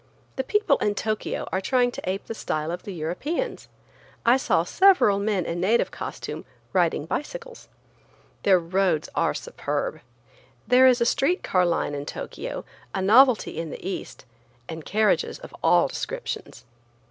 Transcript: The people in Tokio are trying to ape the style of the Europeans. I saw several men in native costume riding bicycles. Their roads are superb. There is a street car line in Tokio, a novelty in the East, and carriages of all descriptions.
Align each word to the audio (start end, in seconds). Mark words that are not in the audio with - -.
The 0.35 0.43
people 0.43 0.77
in 0.77 0.95
Tokio 0.95 1.47
are 1.51 1.61
trying 1.61 1.91
to 1.91 2.09
ape 2.09 2.25
the 2.25 2.33
style 2.33 2.71
of 2.71 2.81
the 2.81 2.91
Europeans. 2.91 3.67
I 4.25 4.35
saw 4.35 4.63
several 4.63 5.19
men 5.19 5.45
in 5.45 5.61
native 5.61 5.91
costume 5.91 6.43
riding 6.73 7.05
bicycles. 7.05 7.69
Their 8.41 8.57
roads 8.57 9.09
are 9.13 9.35
superb. 9.35 9.99
There 10.67 10.87
is 10.87 11.01
a 11.01 11.05
street 11.05 11.43
car 11.43 11.67
line 11.67 11.93
in 11.93 12.07
Tokio, 12.07 12.65
a 12.95 13.01
novelty 13.03 13.59
in 13.59 13.69
the 13.69 13.87
East, 13.87 14.25
and 14.67 14.83
carriages 14.83 15.37
of 15.37 15.55
all 15.63 15.87
descriptions. 15.87 16.65